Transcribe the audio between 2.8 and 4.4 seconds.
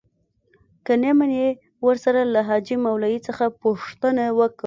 مولوي څخه پوښتنه